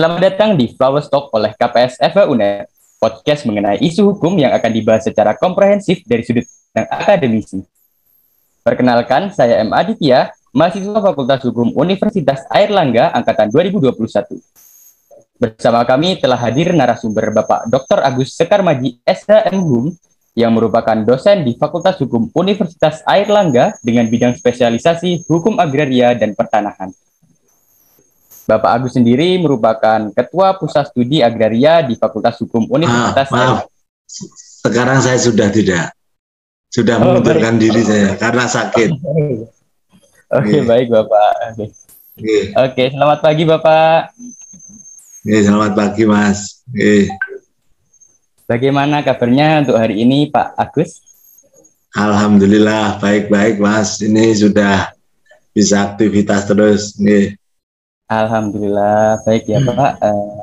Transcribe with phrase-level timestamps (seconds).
[0.00, 2.64] Selamat datang di Flower Talk oleh KPS FH UNER,
[2.96, 7.60] podcast mengenai isu hukum yang akan dibahas secara komprehensif dari sudut pandang akademisi.
[8.64, 9.76] Perkenalkan, saya M.
[9.76, 14.40] Aditya, mahasiswa Fakultas Hukum Universitas Airlangga Angkatan 2021.
[15.36, 18.00] Bersama kami telah hadir narasumber Bapak Dr.
[18.00, 19.92] Agus Sekarmaji SHM Hum
[20.32, 26.88] yang merupakan dosen di Fakultas Hukum Universitas Airlangga dengan bidang spesialisasi Hukum Agraria dan Pertanahan.
[28.50, 33.30] Bapak Agus sendiri merupakan Ketua Pusat Studi Agraria di Fakultas Hukum Universitas.
[33.30, 33.70] Ah, maaf,
[34.66, 35.94] sekarang saya sudah tidak,
[36.66, 37.62] sudah oh, mengundurkan baik.
[37.62, 38.90] diri saya karena sakit.
[38.98, 39.46] Oke,
[40.34, 41.30] okay, baik Bapak.
[41.54, 41.70] Oke,
[42.18, 42.42] okay.
[42.58, 44.00] okay, selamat pagi Bapak.
[45.22, 46.66] Oke, selamat pagi Mas.
[46.66, 47.06] Oke.
[48.50, 50.98] Bagaimana kabarnya untuk hari ini Pak Agus?
[51.94, 54.02] Alhamdulillah baik-baik Mas.
[54.02, 54.90] Ini sudah
[55.54, 56.98] bisa aktivitas terus.
[56.98, 57.39] Nih.
[58.10, 59.70] Alhamdulillah baik ya hmm.
[59.70, 59.92] Pak.
[60.02, 60.42] Uh,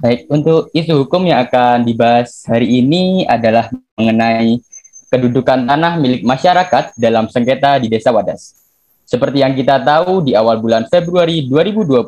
[0.00, 3.68] baik untuk isu hukum yang akan dibahas hari ini adalah
[4.00, 4.64] mengenai
[5.12, 8.56] kedudukan tanah milik masyarakat dalam sengketa di Desa Wadas.
[9.04, 12.00] Seperti yang kita tahu di awal bulan Februari 2022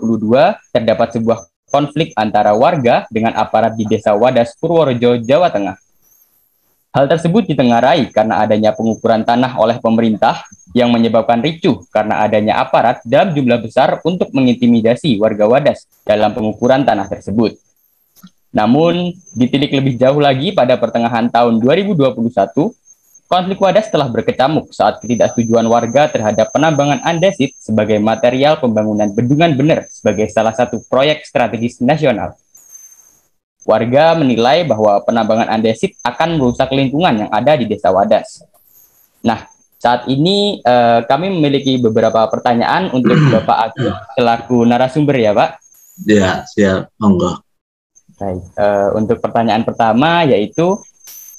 [0.72, 5.81] terdapat sebuah konflik antara warga dengan aparat di Desa Wadas Purworejo, Jawa Tengah.
[6.92, 10.44] Hal tersebut ditengarai karena adanya pengukuran tanah oleh pemerintah
[10.76, 16.84] yang menyebabkan ricuh karena adanya aparat dalam jumlah besar untuk mengintimidasi warga Wadas dalam pengukuran
[16.84, 17.56] tanah tersebut.
[18.52, 22.12] Namun, ditilik lebih jauh lagi pada pertengahan tahun 2021,
[23.24, 29.88] konflik Wadas telah berkecamuk saat ketidaksetujuan warga terhadap penambangan andesit sebagai material pembangunan bendungan bener
[29.88, 32.36] sebagai salah satu proyek strategis nasional.
[33.62, 38.42] Warga menilai bahwa penambangan andesit akan merusak lingkungan yang ada di Desa Wadas.
[39.22, 39.46] Nah,
[39.78, 45.50] saat ini uh, kami memiliki beberapa pertanyaan untuk Bapak Agus selaku narasumber ya, Pak.
[46.02, 47.38] Ya, siap, monggo.
[48.18, 50.78] Baik, uh, untuk pertanyaan pertama yaitu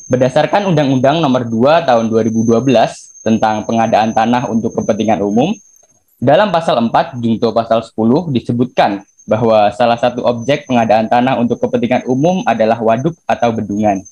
[0.07, 2.59] berdasarkan Undang-Undang Nomor 2 Tahun 2012
[3.23, 5.55] tentang pengadaan tanah untuk kepentingan umum,
[6.19, 12.03] dalam pasal 4 junto pasal 10 disebutkan bahwa salah satu objek pengadaan tanah untuk kepentingan
[12.07, 14.03] umum adalah waduk atau bendungan.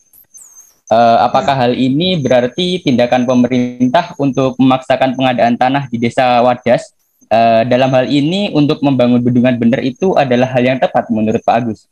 [0.92, 6.92] Uh, apakah hal ini berarti tindakan pemerintah untuk memaksakan pengadaan tanah di desa Wadas
[7.32, 11.56] uh, dalam hal ini untuk membangun bendungan benar itu adalah hal yang tepat menurut Pak
[11.64, 11.88] Agus?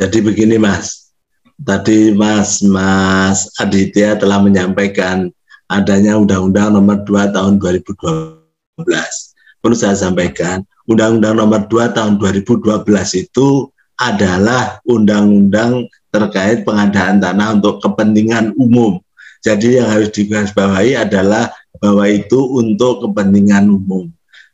[0.00, 1.12] Jadi begini Mas,
[1.60, 5.28] tadi Mas Mas Aditya telah menyampaikan
[5.68, 8.80] adanya Undang-Undang Nomor 2 Tahun 2012.
[9.60, 12.64] Perlu saya sampaikan Undang-Undang Nomor 2 Tahun 2012
[13.20, 13.68] itu
[14.00, 18.96] adalah undang-undang terkait pengadaan tanah untuk kepentingan umum.
[19.44, 24.08] Jadi yang harus digarisbawahi adalah bahwa itu untuk kepentingan umum.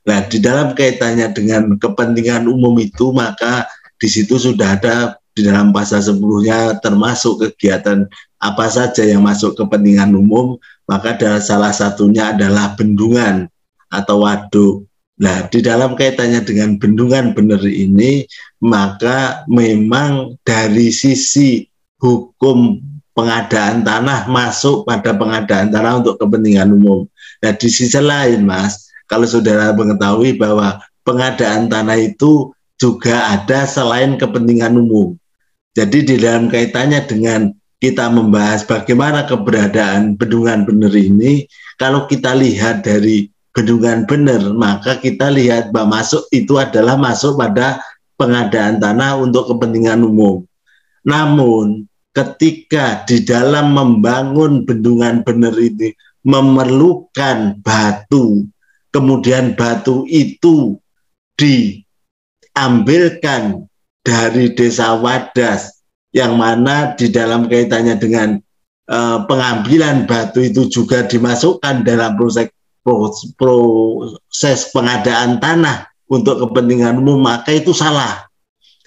[0.04, 3.64] Nah, di dalam kaitannya dengan kepentingan umum itu, maka
[3.96, 8.04] di situ sudah ada di dalam pasal sebelumnya termasuk kegiatan
[8.38, 13.48] apa saja yang masuk kepentingan umum, maka salah satunya adalah bendungan
[13.88, 14.84] atau waduk.
[15.14, 18.26] Nah, di dalam kaitannya dengan bendungan bener ini,
[18.58, 21.70] maka memang dari sisi
[22.02, 22.82] hukum
[23.14, 27.06] pengadaan tanah masuk pada pengadaan tanah untuk kepentingan umum.
[27.38, 34.18] Nah, di sisi lain, Mas, kalau saudara mengetahui bahwa pengadaan tanah itu juga ada selain
[34.18, 35.14] kepentingan umum.
[35.78, 41.46] Jadi di dalam kaitannya dengan kita membahas bagaimana keberadaan bendungan bener ini,
[41.78, 47.78] kalau kita lihat dari bendungan benar, maka kita lihat bahwa masuk itu adalah masuk pada
[48.18, 50.42] pengadaan tanah untuk kepentingan umum.
[51.06, 55.94] Namun ketika di dalam membangun bendungan benar ini
[56.26, 58.42] memerlukan batu,
[58.90, 60.74] kemudian batu itu
[62.54, 63.70] diambilkan
[64.02, 65.78] dari desa Wadas
[66.14, 68.38] yang mana di dalam kaitannya dengan
[68.90, 72.50] uh, pengambilan batu itu juga dimasukkan dalam proses
[72.84, 78.28] proses pengadaan tanah untuk kepentingan umum maka itu salah.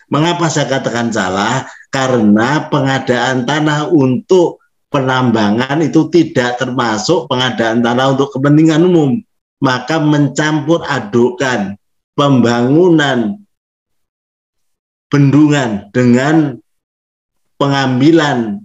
[0.08, 1.68] Mengapa saya katakan salah?
[1.92, 9.20] Karena pengadaan tanah untuk penambangan itu tidak termasuk pengadaan tanah untuk kepentingan umum.
[9.58, 11.76] Maka mencampur adukkan
[12.14, 13.42] pembangunan
[15.10, 16.62] bendungan dengan
[17.58, 18.62] pengambilan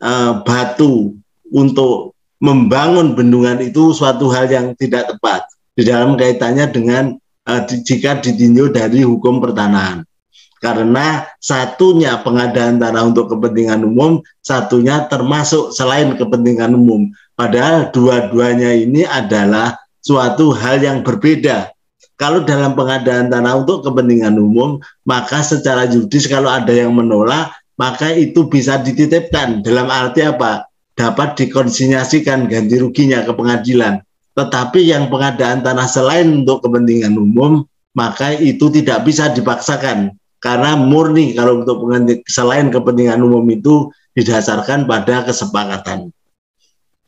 [0.00, 1.18] uh, batu
[1.50, 7.04] untuk membangun bendungan itu suatu hal yang tidak tepat di dalam kaitannya dengan
[7.46, 10.06] uh, jika ditinjau dari hukum pertanahan.
[10.58, 17.06] Karena satunya pengadaan tanah untuk kepentingan umum, satunya termasuk selain kepentingan umum.
[17.38, 21.70] Padahal dua-duanya ini adalah suatu hal yang berbeda.
[22.18, 28.10] Kalau dalam pengadaan tanah untuk kepentingan umum, maka secara judis kalau ada yang menolak, maka
[28.10, 29.62] itu bisa dititipkan.
[29.62, 30.67] Dalam arti apa?
[30.98, 34.02] Dapat dikonsinyasikan ganti ruginya ke pengadilan.
[34.34, 37.62] Tetapi yang pengadaan tanah selain untuk kepentingan umum,
[37.94, 40.18] maka itu tidak bisa dipaksakan.
[40.42, 41.86] Karena murni kalau untuk
[42.26, 46.10] selain kepentingan umum itu didasarkan pada kesepakatan.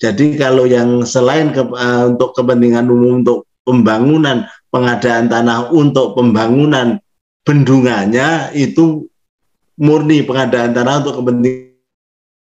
[0.01, 6.99] Jadi kalau yang selain ke, uh, untuk kepentingan umum untuk pembangunan pengadaan tanah untuk pembangunan
[7.45, 9.07] bendungannya itu
[9.77, 11.70] murni pengadaan tanah untuk kepentingan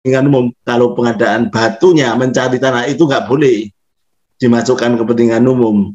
[0.04, 0.48] umum.
[0.64, 3.68] Kalau pengadaan batunya mencari tanah itu nggak boleh
[4.40, 5.92] dimasukkan kepentingan umum.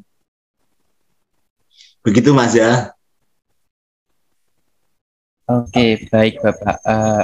[2.06, 2.94] Begitu Mas ya.
[5.46, 6.78] Oke, baik Bapak.
[6.86, 7.24] Uh,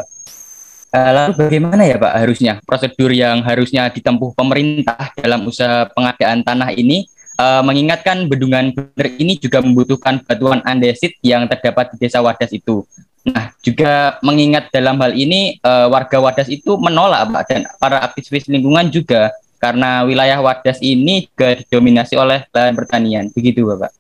[0.93, 6.69] uh, lalu bagaimana ya Pak harusnya prosedur yang harusnya ditempuh pemerintah dalam usaha pengadaan tanah
[6.73, 7.09] ini
[7.41, 12.85] uh, mengingatkan bendungan bener ini juga membutuhkan batuan andesit yang terdapat di desa Wadas itu.
[13.21, 18.49] Nah, juga mengingat dalam hal ini uh, warga Wadas itu menolak Pak dan para aktivis
[18.49, 19.29] lingkungan juga
[19.61, 23.29] karena wilayah Wadas ini juga didominasi oleh lahan pertanian.
[23.29, 23.93] Begitu Bapak.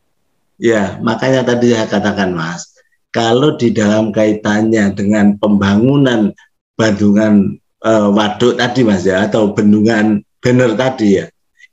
[0.57, 2.73] Ya, makanya tadi saya katakan Mas,
[3.13, 6.33] kalau di dalam kaitannya dengan pembangunan
[6.73, 11.25] bendungan uh, waduk tadi Mas ya atau bendungan bener tadi ya,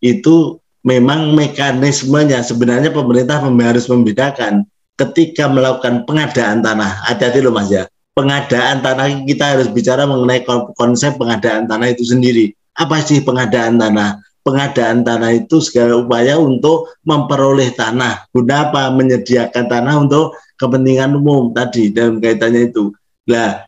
[0.04, 4.68] itu memang mekanismenya sebenarnya pemerintah harus membedakan
[4.98, 7.06] ketika melakukan pengadaan tanah.
[7.06, 7.86] Hati-hati loh Mas ya.
[8.18, 10.42] Pengadaan tanah kita harus bicara mengenai
[10.74, 12.50] konsep pengadaan tanah itu sendiri.
[12.74, 14.18] Apa sih pengadaan tanah?
[14.42, 18.26] Pengadaan tanah itu segala upaya untuk memperoleh tanah.
[18.34, 18.90] Guna apa?
[18.90, 22.90] Menyediakan tanah untuk kepentingan umum tadi dalam kaitannya itu.
[23.30, 23.62] Nah,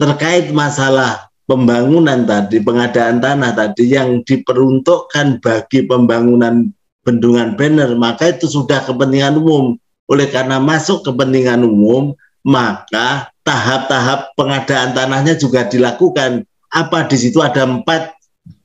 [0.00, 6.72] terkait masalah pembangunan tadi, pengadaan tanah tadi yang diperuntukkan bagi pembangunan
[7.04, 9.76] bendungan banner, maka itu sudah kepentingan umum.
[10.06, 12.14] Oleh karena masuk kepentingan umum,
[12.46, 16.46] maka tahap-tahap pengadaan tanahnya juga dilakukan.
[16.70, 18.14] Apa di situ ada empat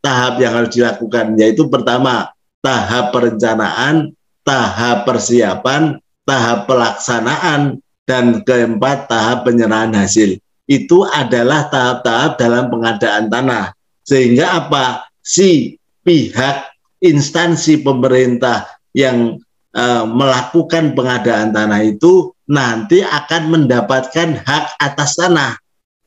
[0.02, 2.30] tahap yang harus dilakukan, yaitu pertama
[2.62, 4.14] tahap perencanaan,
[4.46, 10.36] tahap persiapan, tahap pelaksanaan, dan keempat tahap penyerahan hasil
[10.72, 13.76] itu adalah tahap-tahap dalam pengadaan tanah.
[14.08, 15.08] Sehingga apa?
[15.22, 16.72] Si pihak
[17.04, 18.66] instansi pemerintah
[18.96, 19.38] yang
[19.76, 25.56] uh, melakukan pengadaan tanah itu nanti akan mendapatkan hak atas tanah.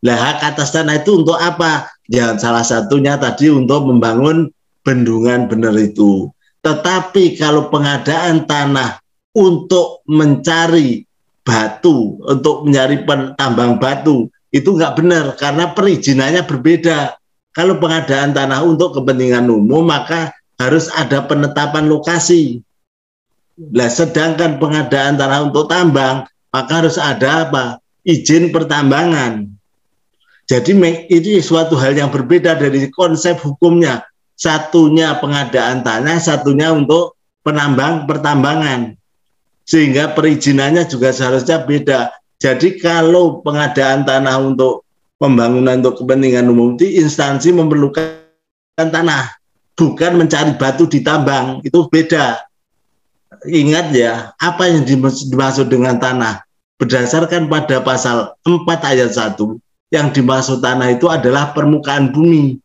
[0.05, 1.89] Nah, hak atas tanah itu untuk apa?
[2.13, 4.53] Ya, salah satunya tadi untuk membangun
[4.85, 6.29] bendungan benar itu.
[6.61, 9.01] Tetapi kalau pengadaan tanah
[9.33, 11.05] untuk mencari
[11.45, 13.05] batu, untuk mencari
[13.37, 17.17] tambang batu, itu nggak benar karena perizinannya berbeda.
[17.55, 22.63] Kalau pengadaan tanah untuk kepentingan umum maka harus ada penetapan lokasi.
[23.55, 27.65] Nah, sedangkan pengadaan tanah untuk tambang maka harus ada apa?
[28.05, 29.49] izin pertambangan.
[30.45, 30.77] Jadi
[31.09, 34.05] ini suatu hal yang berbeda dari konsep hukumnya.
[34.37, 38.93] Satunya pengadaan tanah, satunya untuk penambang pertambangan.
[39.65, 42.13] Sehingga perizinannya juga seharusnya beda.
[42.37, 44.85] Jadi kalau pengadaan tanah untuk
[45.17, 48.21] pembangunan untuk kepentingan umum itu instansi memerlukan
[48.77, 49.33] tanah,
[49.73, 52.45] bukan mencari batu di tambang, itu beda.
[53.45, 56.45] Ingat ya, apa yang dimaksud dengan tanah?
[56.81, 59.37] Berdasarkan pada pasal 4 ayat 1,
[59.93, 62.59] yang dimaksud tanah itu adalah permukaan bumi.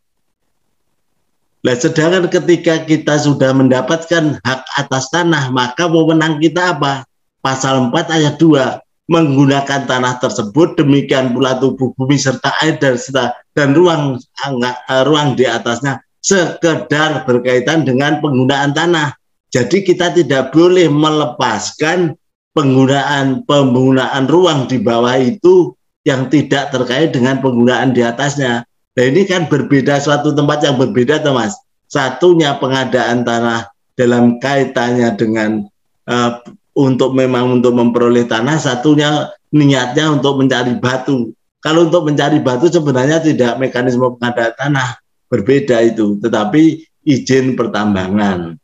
[1.60, 7.04] Nah, sedangkan ketika kita sudah mendapatkan hak atas tanah, maka wewenang kita apa?
[7.44, 13.34] Pasal 4 ayat 2, menggunakan tanah tersebut demikian pula tubuh bumi serta air dan serta
[13.58, 19.19] dan ruang eh, ruang di atasnya sekedar berkaitan dengan penggunaan tanah.
[19.50, 22.14] Jadi kita tidak boleh melepaskan
[22.54, 25.74] penggunaan penggunaan ruang di bawah itu
[26.06, 28.62] yang tidak terkait dengan penggunaan di atasnya.
[28.94, 31.58] Nah ini kan berbeda suatu tempat yang berbeda, Mas.
[31.90, 35.66] Satunya pengadaan tanah dalam kaitannya dengan
[36.06, 36.30] uh,
[36.78, 41.34] untuk memang untuk memperoleh tanah, satunya niatnya untuk mencari batu.
[41.60, 44.88] Kalau untuk mencari batu sebenarnya tidak mekanisme pengadaan tanah,
[45.28, 48.56] berbeda itu, tetapi izin pertambangan.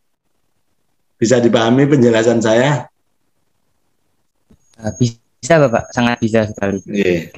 [1.16, 2.88] Bisa dipahami penjelasan saya?
[4.76, 6.84] Ah, bisa Bapak, sangat bisa sekali.
[6.92, 7.32] Yeah.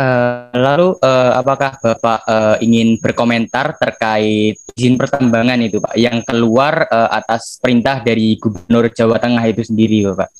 [0.00, 6.88] Uh, lalu uh, apakah Bapak uh, ingin berkomentar terkait izin pertambangan itu Pak yang keluar
[6.88, 10.32] uh, atas perintah dari Gubernur Jawa Tengah itu sendiri Bapak?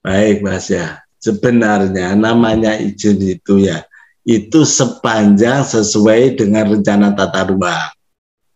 [0.00, 3.84] Baik Mas ya, sebenarnya namanya izin itu ya
[4.24, 7.90] itu sepanjang sesuai dengan rencana tata ruang.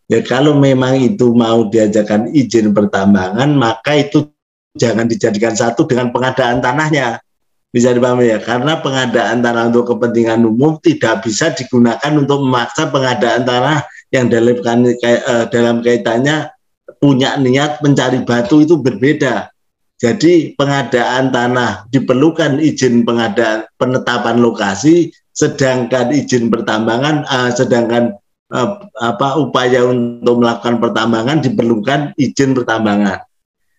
[0.06, 4.30] Ya kalau memang itu mau diajarkan izin pertambangan, maka itu
[4.78, 7.18] jangan dijadikan satu dengan pengadaan tanahnya.
[7.74, 13.42] Bisa dipahami ya, karena pengadaan tanah untuk kepentingan umum tidak bisa digunakan untuk memaksa pengadaan
[13.42, 13.82] tanah
[14.14, 16.54] yang dalam, eh, dalam kaitannya
[17.02, 19.50] punya niat mencari batu itu berbeda.
[19.96, 28.12] Jadi pengadaan tanah diperlukan izin pengadaan penetapan lokasi, sedangkan izin pertambangan, uh, sedangkan
[28.52, 33.22] uh, apa upaya untuk melakukan pertambangan diperlukan izin pertambangan.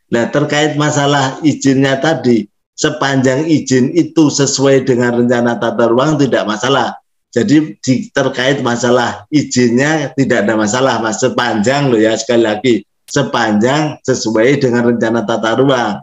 [0.08, 6.96] Nah terkait masalah izinnya tadi, sepanjang izin itu sesuai dengan rencana tata ruang tidak masalah.
[7.28, 12.76] Jadi di, terkait masalah izinnya tidak ada masalah mas sepanjang loh ya sekali lagi
[13.08, 15.94] sepanjang sesuai dengan rencana tata ruang.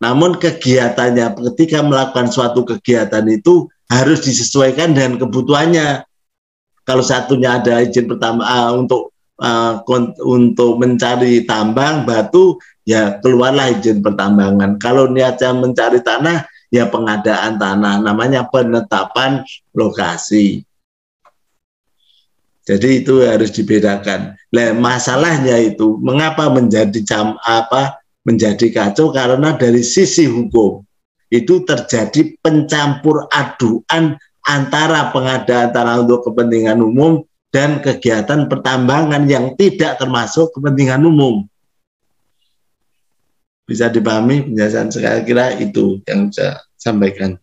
[0.00, 6.08] Namun kegiatannya ketika melakukan suatu kegiatan itu harus disesuaikan dengan kebutuhannya.
[6.90, 9.78] Kalau satunya ada izin pertama uh, untuk uh,
[10.26, 14.74] untuk mencari tambang batu, ya keluarlah izin pertambangan.
[14.82, 20.66] Kalau niatnya mencari tanah, ya pengadaan tanah, namanya penetapan lokasi.
[22.66, 24.34] Jadi itu harus dibedakan.
[24.50, 30.82] Nah, masalahnya itu mengapa menjadi jam apa menjadi kacau karena dari sisi hukum
[31.30, 34.18] itu terjadi pencampur aduan
[34.50, 37.22] antara pengadaan tanah untuk kepentingan umum
[37.54, 41.46] dan kegiatan pertambangan yang tidak termasuk kepentingan umum.
[43.70, 47.38] Bisa dipahami penjelasan saya kira itu yang saya sampaikan.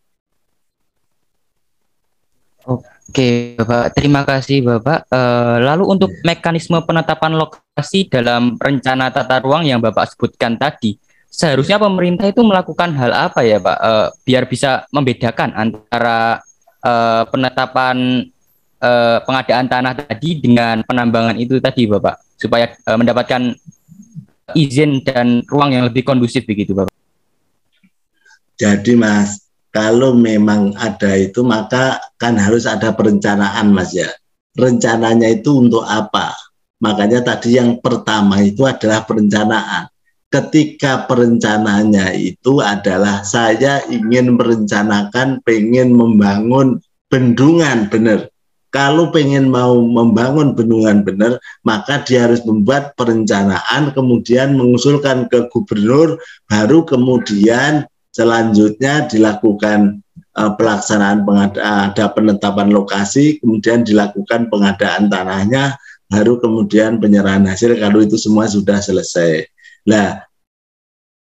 [2.68, 3.96] Oke, Bapak.
[3.96, 5.08] Terima kasih, Bapak.
[5.08, 11.00] Uh, lalu untuk mekanisme penetapan lokasi dalam rencana tata ruang yang Bapak sebutkan tadi,
[11.32, 13.78] seharusnya pemerintah itu melakukan hal apa ya, Pak?
[13.80, 16.44] Uh, biar bisa membedakan antara
[16.88, 18.24] uh, penetapan
[18.80, 23.52] uh, pengadaan tanah tadi dengan penambangan itu tadi, Bapak, supaya uh, mendapatkan
[24.56, 26.96] izin dan ruang yang lebih kondusif begitu, Bapak.
[28.58, 34.10] Jadi, Mas, kalau memang ada itu maka kan harus ada perencanaan mas ya.
[34.58, 36.34] Rencananya itu untuk apa?
[36.82, 39.86] Makanya tadi yang pertama itu adalah perencanaan
[40.28, 48.28] ketika perencanaannya itu adalah saya ingin merencanakan pengen membangun bendungan benar
[48.68, 56.20] kalau pengen mau membangun bendungan benar maka dia harus membuat perencanaan kemudian mengusulkan ke gubernur
[56.52, 60.02] baru kemudian Selanjutnya dilakukan
[60.34, 61.22] uh, pelaksanaan
[61.54, 65.78] ada penetapan lokasi, kemudian dilakukan pengadaan tanahnya,
[66.10, 69.46] baru kemudian penyerahan hasil kalau itu semua sudah selesai.
[69.88, 70.22] Nah,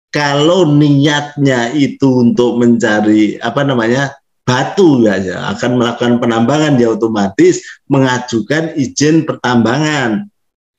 [0.09, 7.61] kalau niatnya itu untuk mencari apa namanya batu ya, ya akan melakukan penambangan ya otomatis
[7.85, 10.25] mengajukan izin pertambangan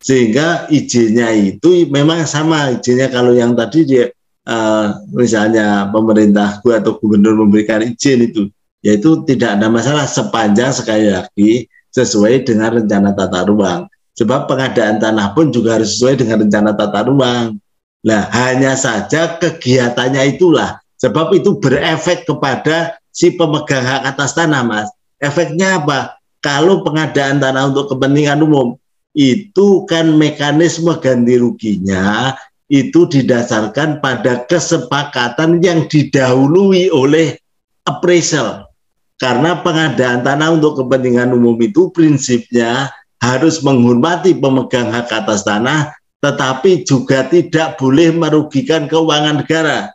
[0.02, 4.10] sehingga izinnya itu memang sama izinnya kalau yang tadi dia
[4.50, 8.42] uh, misalnya pemerintah atau gubernur memberikan izin itu,
[8.80, 13.86] yaitu tidak ada masalah sepanjang sekali lagi sesuai dengan rencana tata ruang.
[14.18, 17.56] Sebab pengadaan tanah pun juga harus sesuai dengan rencana tata ruang.
[18.00, 20.80] Nah, hanya saja kegiatannya itulah.
[21.00, 24.88] Sebab itu berefek kepada si pemegang hak atas tanah, Mas.
[25.20, 26.20] Efeknya apa?
[26.40, 28.76] Kalau pengadaan tanah untuk kepentingan umum,
[29.12, 32.32] itu kan mekanisme ganti ruginya
[32.70, 37.34] itu didasarkan pada kesepakatan yang didahului oleh
[37.82, 38.70] appraisal.
[39.18, 42.88] Karena pengadaan tanah untuk kepentingan umum itu prinsipnya
[43.20, 45.92] harus menghormati pemegang hak atas tanah,
[46.24, 49.92] tetapi juga tidak boleh merugikan keuangan negara.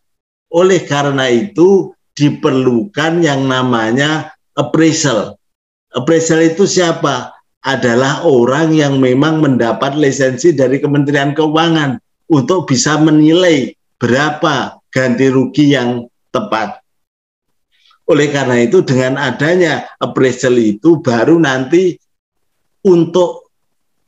[0.54, 5.36] Oleh karena itu diperlukan yang namanya appraisal.
[5.92, 7.34] Appraisal itu siapa?
[7.66, 11.98] Adalah orang yang memang mendapat lisensi dari Kementerian Keuangan
[12.30, 16.78] untuk bisa menilai berapa ganti rugi yang tepat.
[18.06, 21.98] Oleh karena itu dengan adanya appraisal itu baru nanti
[22.86, 23.50] untuk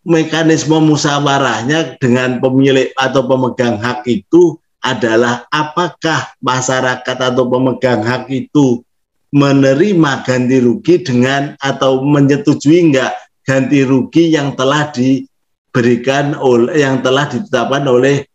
[0.07, 8.85] mekanisme musyawarahnya dengan pemilik atau pemegang hak itu adalah apakah masyarakat atau pemegang hak itu
[9.33, 13.11] menerima ganti rugi dengan atau menyetujui enggak
[13.43, 15.27] ganti rugi yang telah di
[15.77, 18.25] diberikan oleh yang telah ditetapkan oleh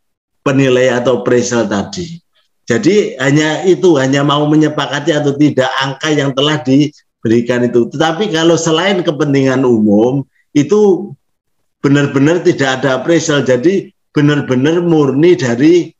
[0.46, 2.22] penilai atau appraisal tadi.
[2.62, 7.90] Jadi hanya itu hanya mau menyepakati atau tidak angka yang telah diberikan itu.
[7.90, 10.22] Tetapi kalau selain kepentingan umum
[10.52, 11.12] itu
[11.82, 13.42] benar-benar tidak ada appraisal.
[13.44, 15.90] Jadi benar-benar murni dari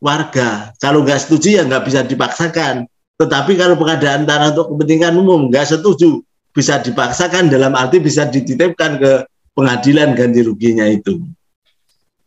[0.00, 0.72] warga.
[0.78, 2.86] Kalau nggak setuju ya nggak bisa dipaksakan.
[3.16, 6.20] Tetapi kalau pengadaan tanah untuk kepentingan umum nggak setuju
[6.52, 9.12] bisa dipaksakan dalam arti bisa dititipkan ke
[9.56, 11.20] pengadilan ganti ruginya itu.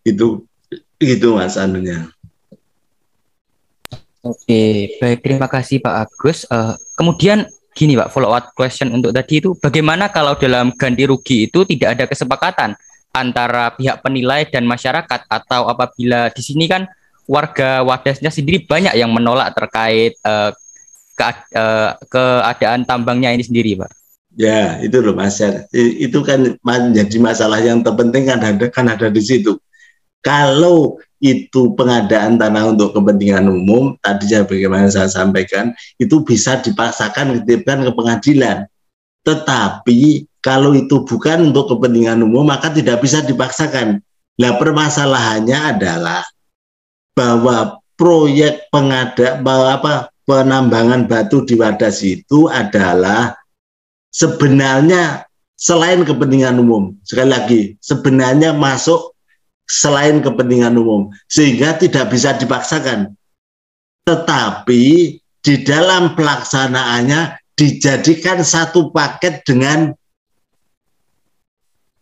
[0.05, 0.45] Itu
[0.99, 2.09] itu Mas anunya.
[4.19, 6.43] Oke, baik terima kasih Pak Agus.
[6.51, 7.47] Uh, kemudian
[7.79, 11.95] gini Pak, follow up question untuk tadi itu bagaimana kalau dalam ganti rugi itu tidak
[11.95, 12.75] ada kesepakatan
[13.15, 16.83] antara pihak penilai dan masyarakat atau apabila di sini kan
[17.23, 20.51] warga wadasnya sendiri banyak yang menolak terkait uh,
[21.15, 21.23] ke,
[21.55, 23.91] uh, keadaan tambangnya ini sendiri, Pak.
[24.39, 25.41] Ya, itu loh Mas.
[25.73, 29.59] Itu kan menjadi masalah yang terpenting kan ada kan ada di situ.
[30.23, 37.39] Kalau itu pengadaan tanah untuk kepentingan umum, tadi saya bagaimana saya sampaikan, itu bisa dipaksakan
[37.39, 38.57] dititipkan ke pengadilan.
[39.27, 43.99] Tetapi kalau itu bukan untuk kepentingan umum, maka tidak bisa dipaksakan.
[44.39, 46.23] Nah, permasalahannya adalah
[47.11, 53.35] bahwa proyek pengada bahwa apa penambangan batu di Wadas itu adalah
[54.15, 55.27] sebenarnya
[55.59, 56.95] selain kepentingan umum.
[57.03, 59.11] Sekali lagi, sebenarnya masuk
[59.69, 63.13] selain kepentingan umum sehingga tidak bisa dipaksakan.
[64.09, 64.83] Tetapi
[65.39, 69.93] di dalam pelaksanaannya dijadikan satu paket dengan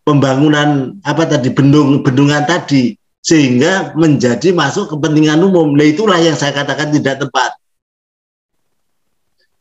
[0.08, 5.76] pembangunan apa tadi bendung bendungan tadi sehingga menjadi masuk kepentingan umum.
[5.76, 7.52] Nah itulah yang saya katakan tidak tepat.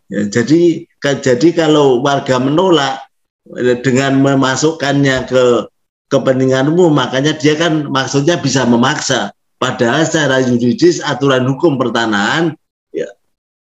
[0.08, 3.12] Ya, jadi jadi kalau warga menolak
[3.84, 5.44] dengan memasukkannya ke
[6.08, 9.32] kepentingan umum makanya dia kan maksudnya bisa memaksa.
[9.58, 12.54] Padahal secara yuridis aturan hukum pertanahan
[12.94, 13.10] ya,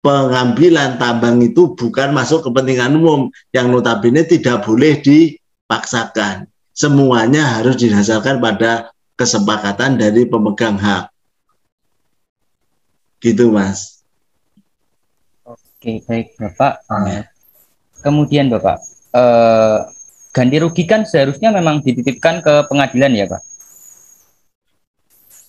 [0.04, 6.46] pengambilan tambang itu bukan masuk kepentingan umum yang notabene tidak boleh dipaksakan.
[6.76, 11.10] Semuanya harus didasarkan pada kesepakatan dari pemegang hak.
[13.18, 14.04] Gitu mas.
[15.42, 16.86] Oke baik bapak.
[17.98, 18.78] Kemudian bapak
[19.10, 19.90] uh,
[20.38, 23.42] ganti rugi kan seharusnya memang dititipkan ke pengadilan ya Pak.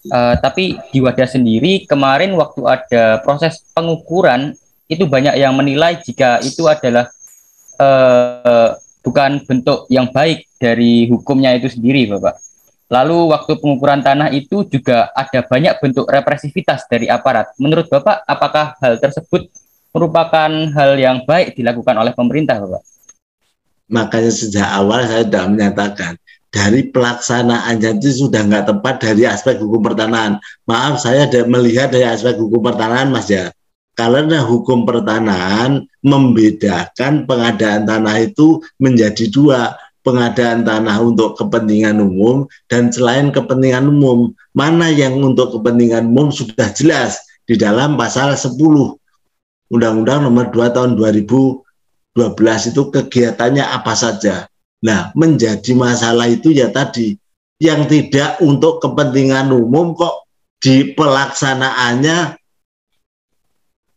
[0.10, 4.58] Uh, tapi di wadah sendiri kemarin waktu ada proses pengukuran
[4.90, 7.06] itu banyak yang menilai jika itu adalah
[7.78, 8.74] uh,
[9.06, 12.42] bukan bentuk yang baik dari hukumnya itu sendiri Bapak.
[12.90, 17.54] Lalu waktu pengukuran tanah itu juga ada banyak bentuk represivitas dari aparat.
[17.62, 19.46] Menurut Bapak, apakah hal tersebut
[19.94, 22.82] merupakan hal yang baik dilakukan oleh pemerintah, Bapak?
[23.90, 26.14] Makanya sejak awal saya sudah menyatakan
[26.50, 30.42] dari pelaksanaannya itu sudah nggak tepat dari aspek hukum pertanahan.
[30.66, 33.54] Maaf saya melihat dari aspek hukum pertanahan Mas ya.
[33.94, 39.78] Karena hukum pertanahan membedakan pengadaan tanah itu menjadi dua.
[40.00, 44.32] Pengadaan tanah untuk kepentingan umum dan selain kepentingan umum.
[44.56, 48.56] Mana yang untuk kepentingan umum sudah jelas di dalam pasal 10
[49.70, 51.30] Undang-Undang nomor 2 tahun 2000
[52.18, 54.50] 12 itu kegiatannya apa saja.
[54.80, 57.20] Nah, menjadi masalah itu ya tadi
[57.60, 60.26] yang tidak untuk kepentingan umum kok
[60.64, 62.40] di pelaksanaannya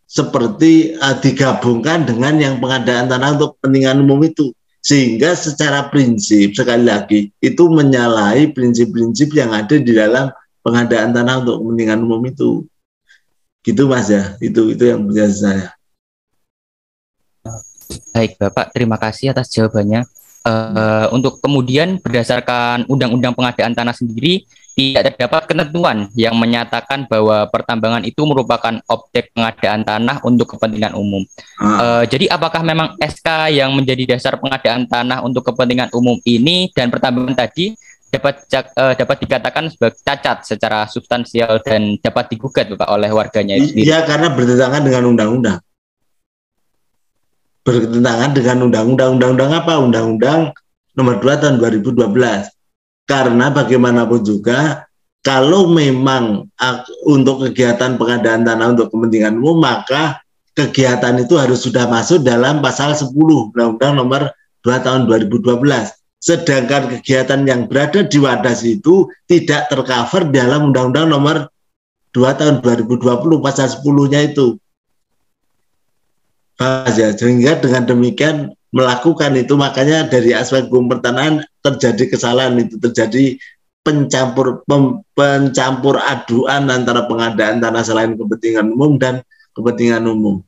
[0.07, 4.53] seperti uh, digabungkan dengan yang pengadaan tanah untuk kepentingan umum itu.
[4.83, 10.27] Sehingga secara prinsip sekali lagi itu menyalahi prinsip-prinsip yang ada di dalam
[10.66, 12.66] pengadaan tanah untuk kepentingan umum itu.
[13.62, 14.35] Gitu mas ya.
[14.42, 15.70] Itu itu yang punya saya
[18.12, 20.07] Baik, Bapak, terima kasih atas jawabannya.
[20.42, 28.02] Uh, untuk kemudian berdasarkan Undang-Undang Pengadaan Tanah sendiri tidak terdapat ketentuan yang menyatakan bahwa pertambangan
[28.02, 31.22] itu merupakan objek pengadaan tanah untuk kepentingan umum.
[31.61, 31.76] Hmm.
[31.78, 36.88] Uh, jadi apakah memang SK yang menjadi dasar pengadaan tanah untuk kepentingan umum ini dan
[36.90, 37.76] pertambangan tadi
[38.12, 38.44] dapat
[38.76, 43.88] uh, dapat dikatakan sebagai cacat secara substansial dan dapat digugat Bapak oleh warganya sendiri?
[43.88, 45.61] Iya, karena bertentangan dengan undang-undang
[47.62, 49.72] bertentangan dengan undang-undang undang-undang apa?
[49.79, 50.40] Undang-undang
[50.98, 52.51] nomor 2 tahun 2012.
[53.07, 54.87] Karena bagaimanapun juga
[55.22, 56.51] kalau memang
[57.07, 60.18] untuk kegiatan pengadaan tanah untuk kepentingan umum maka
[60.53, 64.22] kegiatan itu harus sudah masuk dalam pasal 10 Undang-Undang nomor
[64.66, 65.62] 2 tahun 2012.
[66.22, 71.37] Sedangkan kegiatan yang berada di wadas itu tidak tercover dalam Undang-Undang nomor
[72.14, 73.03] 2 tahun 2020
[73.42, 74.61] pasal 10-nya itu
[76.62, 83.37] saja sehingga dengan demikian melakukan itu makanya dari aspek hukum pertanahan terjadi kesalahan itu terjadi
[83.83, 89.20] pencampur pem, pencampur aduan antara pengadaan tanah selain kepentingan umum dan
[89.53, 90.40] kepentingan umum.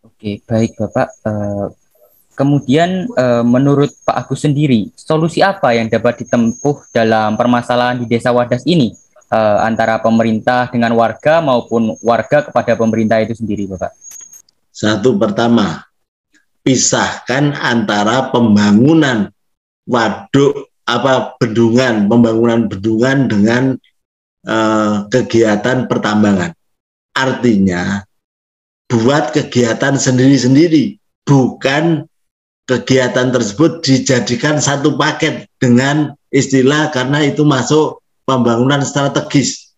[0.00, 1.12] Oke, baik Bapak.
[1.26, 1.68] Uh,
[2.32, 8.32] kemudian uh, menurut Pak Agus sendiri, solusi apa yang dapat ditempuh dalam permasalahan di Desa
[8.32, 8.96] Wadas ini?
[9.30, 13.92] Uh, antara pemerintah dengan warga maupun warga kepada pemerintah itu sendiri, Bapak?
[14.70, 15.86] Satu pertama,
[16.60, 19.32] pisahkan antara pembangunan
[19.88, 23.64] waduk apa bendungan, pembangunan bendungan dengan
[24.46, 26.54] uh, kegiatan pertambangan.
[27.16, 28.04] Artinya
[28.86, 32.06] buat kegiatan sendiri-sendiri, bukan
[32.66, 39.72] kegiatan tersebut dijadikan satu paket dengan istilah karena itu masuk pembangunan strategis.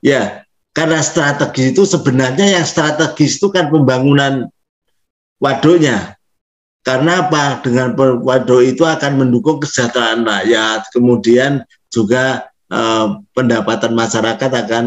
[0.00, 4.48] Ya, karena strategis itu sebenarnya yang strategis itu kan pembangunan
[5.36, 6.16] waduknya.
[6.80, 7.60] Karena apa?
[7.60, 7.92] Dengan
[8.24, 11.60] waduk itu akan mendukung kesejahteraan rakyat, kemudian
[11.92, 14.84] juga eh, pendapatan masyarakat akan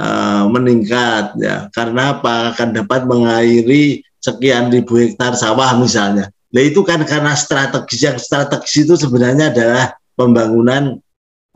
[0.00, 1.68] eh, meningkat ya.
[1.76, 2.56] Karena apa?
[2.56, 6.32] Akan dapat mengairi sekian ribu hektar sawah misalnya.
[6.56, 10.96] Nah itu kan karena strategis yang strategis itu sebenarnya adalah pembangunan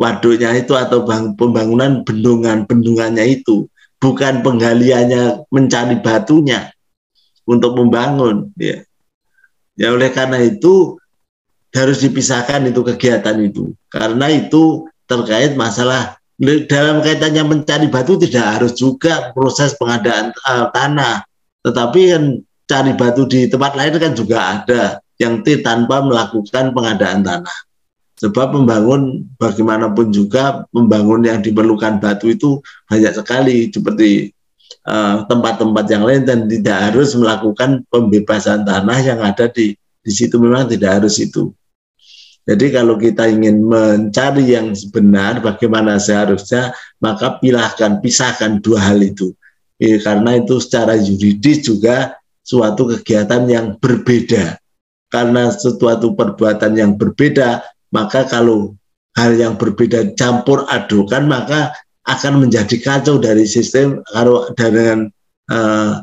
[0.00, 3.68] waduknya itu atau bang, pembangunan bendungan bendungannya itu
[4.00, 6.72] bukan penggaliannya mencari batunya
[7.44, 8.80] untuk membangun ya.
[9.76, 10.96] Ya oleh karena itu
[11.76, 13.76] harus dipisahkan itu kegiatan itu.
[13.92, 16.16] Karena itu terkait masalah
[16.68, 21.28] dalam kaitannya mencari batu tidak harus juga proses pengadaan uh, tanah.
[21.60, 22.24] Tetapi kan
[22.64, 24.82] cari batu di tempat lain kan juga ada
[25.20, 27.56] yang tanpa melakukan pengadaan tanah
[28.20, 34.28] Sebab membangun bagaimanapun juga membangun yang diperlukan batu itu banyak sekali seperti
[34.84, 40.12] eh, tempat-tempat uh, yang lain dan tidak harus melakukan pembebasan tanah yang ada di di
[40.12, 41.48] situ memang tidak harus itu.
[42.44, 49.32] Jadi kalau kita ingin mencari yang benar bagaimana seharusnya maka pilahkan pisahkan dua hal itu.
[49.80, 54.60] Ya, karena itu secara yuridis juga suatu kegiatan yang berbeda.
[55.08, 58.74] Karena suatu perbuatan yang berbeda maka kalau
[59.18, 61.74] hal yang berbeda campur adukan maka
[62.06, 65.10] akan menjadi kacau dari sistem kalau dengan
[65.50, 66.02] uh,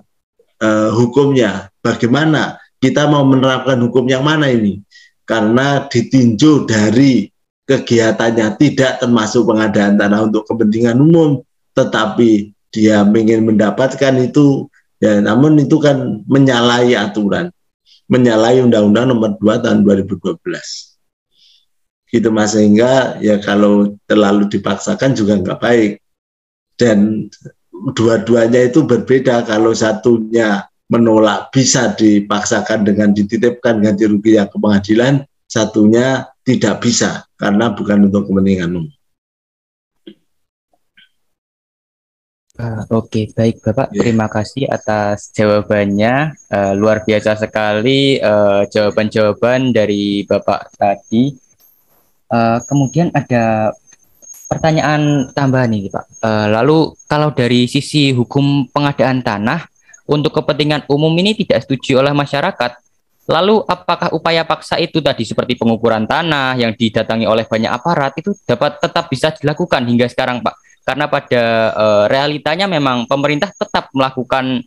[0.62, 1.72] uh, hukumnya.
[1.82, 4.84] Bagaimana kita mau menerapkan hukum yang mana ini?
[5.28, 7.28] Karena ditinjau dari
[7.68, 11.44] kegiatannya tidak termasuk pengadaan tanah untuk kepentingan umum
[11.76, 14.72] tetapi dia ingin mendapatkan itu
[15.04, 17.52] ya namun itu kan menyalahi aturan
[18.08, 20.97] menyalahi undang-undang nomor 2 tahun 2012
[22.08, 25.92] gitu mas sehingga ya kalau terlalu dipaksakan juga nggak baik
[26.80, 27.28] dan
[27.94, 35.28] dua-duanya itu berbeda kalau satunya menolak bisa dipaksakan dengan dititipkan ganti rugi yang ke pengadilan
[35.48, 38.98] satunya tidak bisa karena bukan untuk kepentingan umum.
[42.58, 43.94] Uh, Oke, okay, baik Bapak.
[43.94, 44.02] Yeah.
[44.02, 46.34] Terima kasih atas jawabannya.
[46.50, 51.38] Uh, luar biasa sekali uh, jawaban-jawaban dari Bapak tadi.
[52.28, 53.72] Uh, kemudian ada
[54.52, 56.06] pertanyaan tambahan nih Pak.
[56.24, 59.64] Uh, lalu kalau dari sisi hukum pengadaan tanah
[60.08, 62.72] untuk kepentingan umum ini tidak setuju oleh masyarakat,
[63.28, 68.36] lalu apakah upaya paksa itu tadi seperti pengukuran tanah yang didatangi oleh banyak aparat itu
[68.48, 70.56] dapat tetap bisa dilakukan hingga sekarang Pak?
[70.88, 71.44] Karena pada
[71.76, 74.64] uh, realitanya memang pemerintah tetap melakukan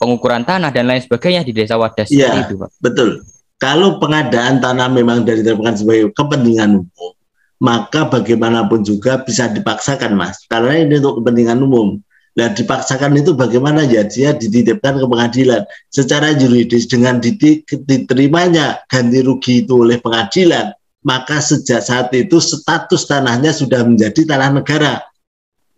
[0.00, 2.68] pengukuran tanah dan lain sebagainya di desa wadas ya, itu Pak.
[2.80, 3.24] Betul
[3.58, 7.12] kalau pengadaan tanah memang dari sebagai kepentingan umum,
[7.58, 10.46] maka bagaimanapun juga bisa dipaksakan, Mas.
[10.46, 11.98] Karena ini untuk kepentingan umum.
[12.38, 13.82] Nah, dipaksakan itu bagaimana?
[13.82, 15.66] Ya dia dititipkan ke pengadilan.
[15.90, 23.54] Secara yuridis dengan diterimanya ganti rugi itu oleh pengadilan maka sejak saat itu status tanahnya
[23.54, 25.00] sudah menjadi tanah negara.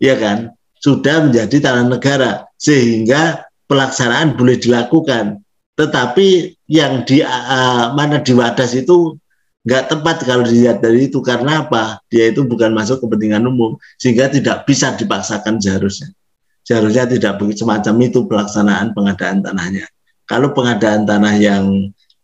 [0.00, 0.56] Ya kan?
[0.80, 5.44] Sudah menjadi tanah negara sehingga pelaksanaan boleh dilakukan
[5.80, 9.16] tetapi yang di uh, mana di Wadas itu
[9.64, 12.04] nggak tepat kalau dilihat dari itu karena apa?
[12.12, 16.12] Dia itu bukan masuk kepentingan umum sehingga tidak bisa dipaksakan seharusnya.
[16.68, 19.88] Seharusnya tidak begitu semacam itu pelaksanaan pengadaan tanahnya.
[20.28, 21.64] Kalau pengadaan tanah yang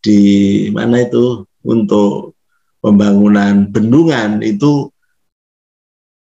[0.05, 0.19] di
[0.69, 2.37] mana itu untuk
[2.77, 4.93] pembangunan bendungan itu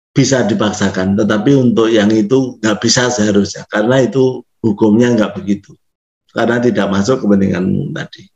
[0.09, 5.78] bisa dipaksakan, tetapi untuk yang itu nggak bisa seharusnya karena itu hukumnya nggak begitu
[6.33, 8.29] karena tidak masuk kepentingan tadi.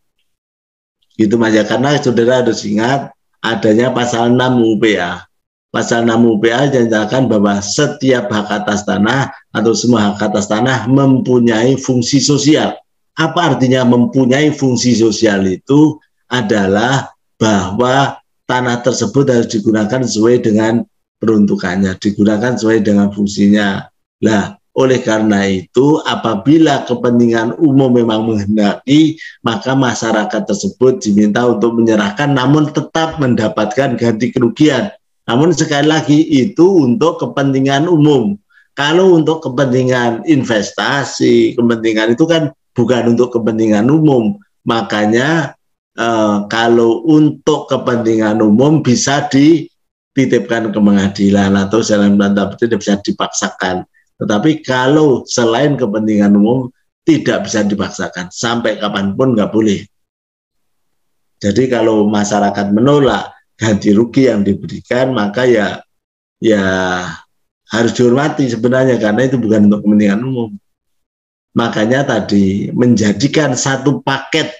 [1.13, 4.39] Itu Mas ya, karena saudara harus ingat adanya pasal 6
[4.73, 5.29] UPA.
[5.69, 11.77] Pasal 6 UPA menyatakan bahwa setiap hak atas tanah atau semua hak atas tanah mempunyai
[11.77, 12.77] fungsi sosial.
[13.13, 18.17] Apa artinya mempunyai fungsi sosial itu adalah bahwa
[18.49, 20.81] tanah tersebut harus digunakan sesuai dengan
[21.21, 23.85] peruntukannya, digunakan sesuai dengan fungsinya.
[24.25, 32.33] Lah, oleh karena itu, apabila kepentingan umum memang menghendaki, maka masyarakat tersebut diminta untuk menyerahkan,
[32.33, 34.89] namun tetap mendapatkan ganti kerugian.
[35.29, 38.33] Namun sekali lagi itu untuk kepentingan umum.
[38.73, 44.41] Kalau untuk kepentingan investasi, kepentingan itu kan bukan untuk kepentingan umum.
[44.65, 45.53] Makanya
[45.93, 53.85] eh, kalau untuk kepentingan umum bisa dititipkan ke pengadilan atau jalan tanda tidak bisa dipaksakan.
[54.23, 56.71] Tetapi kalau selain kepentingan umum
[57.03, 59.83] tidak bisa dipaksakan sampai kapan pun nggak boleh.
[61.43, 65.83] Jadi kalau masyarakat menolak ganti rugi yang diberikan maka ya
[66.39, 66.63] ya
[67.67, 70.55] harus dihormati sebenarnya karena itu bukan untuk kepentingan umum.
[71.59, 74.55] Makanya tadi menjadikan satu paket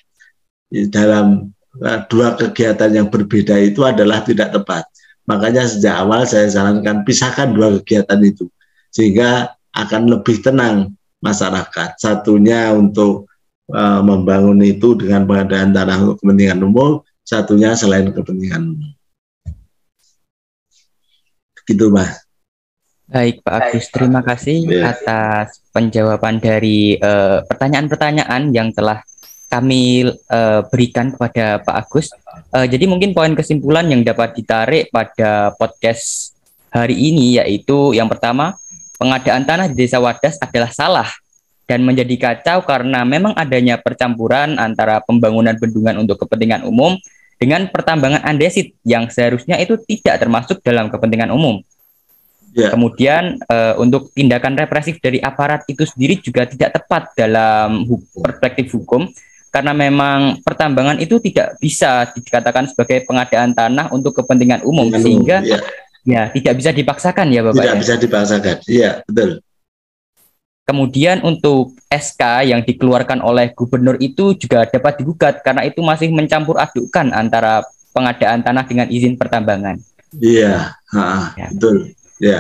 [0.92, 4.84] dalam uh, dua kegiatan yang berbeda itu adalah tidak tepat.
[5.24, 8.52] Makanya sejak awal saya sarankan pisahkan dua kegiatan itu
[8.94, 11.98] sehingga akan lebih tenang masyarakat.
[11.98, 13.26] Satunya untuk
[13.74, 18.92] uh, membangun itu dengan pengadaan tanah untuk kepentingan umum, satunya selain kepentingan umum.
[21.64, 22.22] Gitu, Mas.
[23.08, 23.86] Baik, Pak Agus.
[23.92, 24.96] Terima kasih ya.
[24.96, 29.00] atas penjawaban dari uh, pertanyaan-pertanyaan yang telah
[29.48, 32.10] kami uh, berikan kepada Pak Agus.
[32.50, 36.34] Uh, jadi mungkin poin kesimpulan yang dapat ditarik pada podcast
[36.74, 38.58] hari ini yaitu yang pertama,
[38.98, 41.10] pengadaan tanah di Desa Wadas adalah salah
[41.64, 47.00] dan menjadi kacau karena memang adanya percampuran antara pembangunan bendungan untuk kepentingan umum
[47.40, 51.60] dengan pertambangan andesit yang seharusnya itu tidak termasuk dalam kepentingan umum.
[52.54, 52.70] Yeah.
[52.70, 58.70] Kemudian uh, untuk tindakan represif dari aparat itu sendiri juga tidak tepat dalam hukum, perspektif
[58.78, 59.10] hukum
[59.50, 65.62] karena memang pertambangan itu tidak bisa dikatakan sebagai pengadaan tanah untuk kepentingan umum sehingga umum,
[66.04, 66.30] ya.
[66.32, 67.60] tidak bisa dipaksakan ya Bapak.
[67.60, 67.82] Tidak ya?
[67.82, 68.56] bisa dipaksakan.
[68.68, 69.32] Iya, betul.
[70.64, 76.56] Kemudian untuk SK yang dikeluarkan oleh gubernur itu juga dapat digugat karena itu masih mencampur
[76.56, 79.76] adukkan antara pengadaan tanah dengan izin pertambangan.
[80.16, 80.72] Iya,
[81.36, 81.48] ya.
[81.52, 81.92] betul.
[82.24, 82.40] Ya.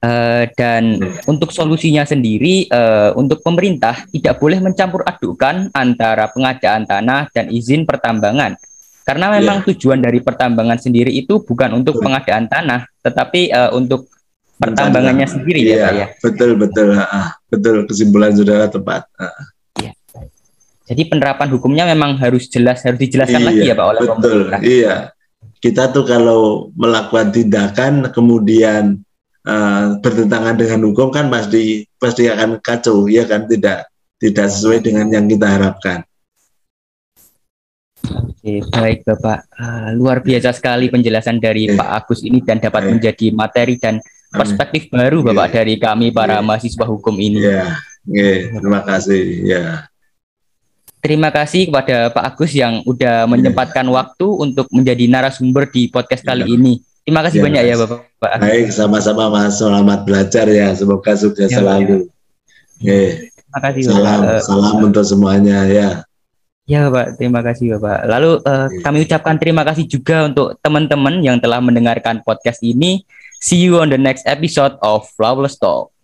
[0.00, 1.24] Uh, dan hmm.
[1.28, 7.88] untuk solusinya sendiri, uh, untuk pemerintah tidak boleh mencampur adukkan antara pengadaan tanah dan izin
[7.88, 8.54] pertambangan,
[9.06, 9.66] karena memang yeah.
[9.70, 14.10] tujuan dari pertambangan sendiri itu bukan untuk pengadaan tanah, tetapi uh, untuk
[14.58, 16.06] pertambangannya sendiri ya, iya, ya Pak ya.
[16.26, 16.88] Betul betul,
[17.46, 19.06] betul kesimpulan saudara tepat.
[19.14, 19.30] Uh.
[19.78, 19.92] Ya.
[20.90, 24.60] Jadi penerapan hukumnya memang harus jelas harus dijelaskan iya, lagi ya Pak oleh betul, pemerintah.
[24.66, 24.96] Iya.
[25.56, 29.06] Kita tuh kalau melakukan tindakan kemudian
[29.46, 33.86] uh, bertentangan dengan hukum kan pasti pasti akan kacau ya kan tidak
[34.18, 36.02] tidak sesuai dengan yang kita harapkan.
[38.06, 39.50] Oke, baik Bapak.
[39.58, 41.74] Uh, luar biasa sekali penjelasan dari eh.
[41.74, 42.90] Pak Agus ini dan dapat eh.
[42.94, 43.98] menjadi materi dan
[44.30, 45.54] perspektif baru Bapak yeah.
[45.62, 46.46] dari kami para yeah.
[46.46, 47.42] mahasiswa hukum ini.
[47.42, 47.74] Yeah.
[48.06, 48.58] Yeah.
[48.60, 49.22] Terima kasih.
[49.42, 49.64] Ya.
[51.02, 53.30] Terima kasih kepada Pak Agus yang sudah iya.
[53.30, 53.94] menyempatkan yeah.
[53.94, 56.30] waktu untuk menjadi narasumber di podcast yeah.
[56.34, 56.54] kali iya.
[56.54, 56.74] ini.
[57.06, 57.98] Terima kasih yeah, banyak ya Bapak.
[58.42, 59.62] Baik, sama-sama Mas.
[59.62, 60.74] Selamat belajar ya.
[60.74, 62.10] Semoga sukses yeah, selalu.
[62.82, 63.30] Yeah.
[63.30, 64.02] Terima kasih Bapak.
[64.02, 65.88] Salam, salam untuk semuanya ya.
[66.66, 68.10] Ya Bapak, terima kasih Bapak.
[68.10, 73.06] Lalu uh, kami ucapkan terima kasih juga untuk teman-teman yang telah mendengarkan podcast ini.
[73.38, 75.94] See you on the next episode of Flawless Talk.